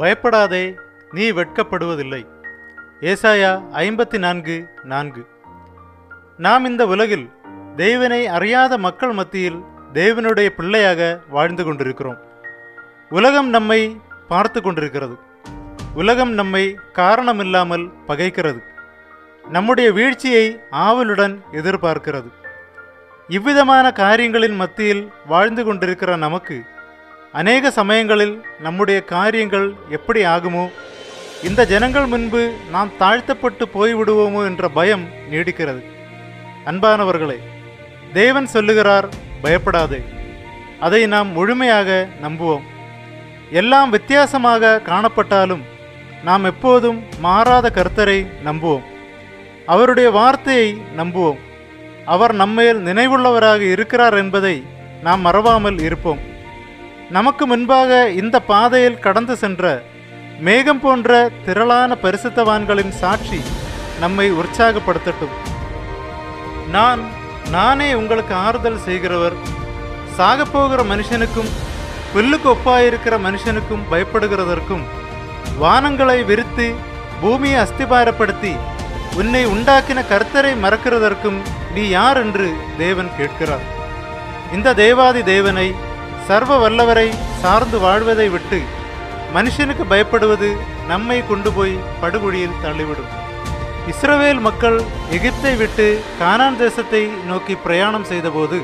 பயப்படாதே 0.00 0.64
நீ 1.10 1.24
வெட்கப்படுவதில்லை. 1.32 2.20
ஏசாயா 3.00 3.50
ஐம்பத்தி 3.80 4.18
நான்கு. 4.18 4.56
நான்கு 4.84 5.22
நாம் 6.36 6.64
இந்த 6.64 6.82
உலகில் 6.86 7.26
தெய்வனை 7.76 8.20
அறியாத 8.36 8.78
மக்கள் 8.78 9.12
மத்தியில் 9.12 9.58
தேவனுடைய 9.92 10.48
பிள்ளையாக 10.58 11.00
வாழ்ந்து 11.28 11.64
கொண்டிருக்கிறோம். 11.64 12.18
உலகம் 13.10 13.48
நம்மை 13.48 13.80
பார்த்து 14.28 14.58
கொண்டிருக்கிறது. 14.62 15.16
உலகம் 15.94 16.32
நம்மை 16.32 16.64
காரணமில்லாமல் 16.92 17.86
பகைக்கிறது. 18.08 18.60
நம்முடைய 19.48 19.88
வீழ்ச்சியை 19.92 20.46
ஆவலுடன் 20.70 21.34
எதிர்பார்க்கிறது. 21.52 22.30
இவ்விதமான 23.28 23.86
காரியங்களின் 23.92 24.56
மத்தியில் 24.56 25.02
வாழ்ந்து 25.26 25.64
கொண்டிருக்கிற 25.64 26.16
நமக்கு 26.16 26.56
அநேக 27.32 27.70
சமயங்களில் 27.70 28.44
நம்முடைய 28.60 29.02
காரியங்கள் 29.02 29.74
எப்படி 29.88 30.24
ஆகுமோ 30.24 30.70
இந்த 31.42 31.66
ஜனங்கள் 31.66 32.06
முன்பு 32.06 32.54
நாம் 32.70 32.90
தாழ்த்தப்பட்டு 32.98 33.68
போய்விடுவோமோ 33.74 34.44
என்ற 34.44 34.68
பயம் 34.68 35.04
நீடிக்கிறது. 35.30 35.82
அன்பானவர்களே 36.64 37.36
தேவன் 38.12 38.46
சொல்லுகிறார் 38.46 39.08
பயப்படாதே. 39.42 40.00
அதை 40.80 41.06
நாம் 41.06 41.28
முழுமையாக 41.28 42.08
நம்புவோம். 42.22 42.64
எல்லாம் 43.50 43.90
வித்தியாசமாக 43.90 44.80
காணப்பட்டாலும் 44.86 45.62
நாம் 46.24 46.44
எப்போதும் 46.44 47.02
மாறாத 47.20 47.72
கர்த்தரை 47.74 48.26
நம்புவோம். 48.44 48.82
அவருடைய 49.66 50.10
வார்த்தையை 50.10 50.82
நம்புவோம். 50.96 51.40
அவர் 52.04 52.34
நம்மேல் 52.34 52.82
நினைவுள்ளவராக 52.84 53.60
இருக்கிறார் 53.60 54.14
என்பதை 54.14 54.64
நாம் 55.02 55.20
மறவாமல் 55.20 55.78
இருப்போம். 55.78 56.28
நமக்கு 57.14 57.44
முன்பாக 57.50 57.92
இந்த 58.20 58.36
பாதையில் 58.50 59.00
கடந்து 59.04 59.34
சென்ற 59.36 59.64
மேகம் 60.46 60.80
போன்ற 60.82 61.30
திரளான 61.46 61.96
பரிசுத்தவான்களின் 62.02 62.92
சாட்சி 63.00 63.40
நம்மை 64.02 64.26
உற்சாகப்படுத்தட்டும். 64.32 65.34
நான் 66.76 67.00
நானே 67.56 67.88
உங்களுக்கு 68.00 68.34
ஆறுதல் 68.34 68.78
செய்கிறவர். 68.86 69.36
சாகப்போகிற 70.18 70.80
மனுஷனுக்கும் 70.92 71.50
புல்லுக்கு 72.14 72.48
ஒப்பாயிருக்கிற 72.54 73.14
மனுஷனுக்கும் 73.26 73.84
பயப்படுகிறதற்கும் 73.90 74.86
வானங்களை 75.64 76.18
விரித்து 76.30 76.68
பூமியை 77.20 77.60
அஸ்திபாரப்படுத்தி 77.64 78.54
உன்னை 79.20 79.44
உண்டாக்கின 79.54 80.00
கர்த்தரை 80.14 80.54
மறக்கிறதற்கும் 80.64 81.38
நீ 81.74 81.84
யார் 81.98 82.18
என்று 82.24 82.48
தேவன் 82.78 83.10
கேட்கிறார். 83.18 83.64
இந்த 84.56 84.74
தேவாதி 84.74 85.22
தேவனை 85.34 85.68
சர்வ 86.30 86.56
வல்லவரை 86.62 87.06
சார்ந்து 87.42 87.76
வாழ்வதை 87.84 88.26
விட்டு 88.32 88.58
மனுஷனுக்கு 89.34 89.84
பயப்படுவது 89.92 90.48
நம்மை 90.90 91.16
கொண்டு 91.30 91.50
போய் 91.56 91.74
படுகொழியில் 92.02 92.60
தள்ளிவிடும். 92.64 93.08
இஸ்ரவேல் 93.92 94.42
மக்கள் 94.46 94.78
எகிப்தை 95.16 95.52
விட்டு 95.62 95.86
கானான் 96.20 96.58
தேசத்தை 96.62 97.02
நோக்கி 97.30 97.56
பிரயாணம் 97.64 98.06
செய்தபோது 98.10 98.58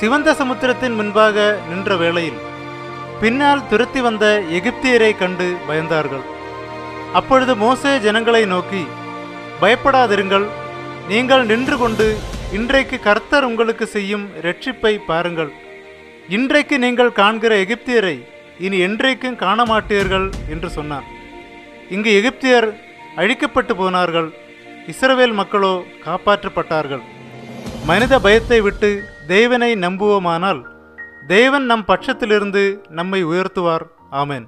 சிவந்த 0.00 0.34
சமுத்திரத்தின் 0.40 0.98
முன்பாக 1.00 1.46
நின்ற 1.70 1.96
வேளையில் 2.02 2.42
பின்னால் 3.22 3.66
துரத்தி 3.72 4.02
வந்த 4.08 4.26
எகிப்தியரை 4.60 5.12
கண்டு 5.22 5.48
பயந்தார்கள். 5.70 6.24
அப்பொழுது 7.20 7.54
மோசே 7.64 7.94
ஜனங்களை 8.06 8.44
நோக்கி 8.54 8.84
பயப்படாதிருங்கள் 9.64 10.48
நீங்கள் 11.10 11.50
நின்று 11.52 11.78
கொண்டு 11.84 12.08
இன்றைக்கு 12.58 12.98
கர்த்தர் 13.10 13.50
உங்களுக்கு 13.50 13.86
செய்யும் 13.96 14.26
ரட்சிப்பை 14.46 14.96
பாருங்கள். 15.12 15.52
இன்றைக்கு 16.28 16.78
நீங்கள் 16.78 17.12
காண்கிற 17.12 17.54
எகிப்தியரை 17.64 18.24
இனி 18.58 18.78
என்றைக்கும் 18.86 19.36
காண 19.36 19.64
மாட்டீர்கள் 19.64 20.30
என்று 20.48 20.70
சொன்னார். 20.70 21.04
இங்கு 21.90 22.10
எகிப்தியர் 22.20 22.68
அழிக்கப்பட்டு 23.16 23.74
போனார்கள் 23.76 24.28
இஸ்ரவேல் 24.92 25.32
மக்களோ 25.32 25.84
காப்பாற்றப்பட்டார்கள். 26.04 27.02
மனித 27.86 28.18
பயத்தை 28.18 28.60
விட்டு 28.60 29.04
தேவனை 29.26 29.74
நம்புவோமானால் 29.74 30.62
தேவன் 31.26 31.64
நம் 31.64 31.84
பட்சத்திலிருந்து 31.84 32.80
நம்மை 32.88 33.24
உயர்த்துவார். 33.24 33.84
ஆமேன். 34.10 34.46